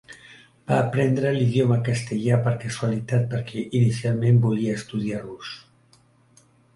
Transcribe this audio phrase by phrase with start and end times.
[0.69, 5.53] Va aprendre l'idioma castellà per casualitat perquè inicialment volia estudiar rus.